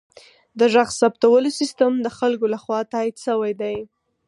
[0.59, 3.77] د غږ ثبتولو سیستم د خلکو لخوا تایید شوی دی.